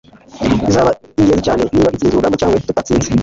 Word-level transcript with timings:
bizaba 0.65 0.91
ingenzi 1.19 1.45
cyane 1.47 1.61
niba 1.73 1.93
dutsinze 1.93 2.13
urugamba 2.13 2.39
cyangwa 2.39 2.61
tutatsinze 2.65 3.07